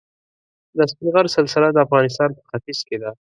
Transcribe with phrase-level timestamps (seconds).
[0.77, 3.11] د سپین غر سلسله د افغانستان په ختیځ کې ده.